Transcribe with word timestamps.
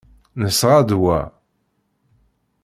Nesɣa-d 0.41 0.91
wa. 1.01 1.19